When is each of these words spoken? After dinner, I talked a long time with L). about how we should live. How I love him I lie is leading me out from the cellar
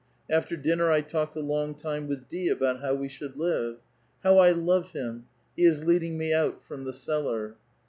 After 0.31 0.57
dinner, 0.57 0.89
I 0.89 1.01
talked 1.01 1.35
a 1.35 1.41
long 1.41 1.75
time 1.75 2.07
with 2.07 2.23
L). 2.33 2.51
about 2.51 2.81
how 2.81 2.95
we 2.95 3.07
should 3.07 3.37
live. 3.37 3.77
How 4.23 4.39
I 4.39 4.49
love 4.49 4.93
him 4.93 5.27
I 5.59 5.61
lie 5.61 5.67
is 5.69 5.83
leading 5.83 6.17
me 6.17 6.33
out 6.33 6.63
from 6.65 6.85
the 6.85 6.93
cellar 6.93 7.53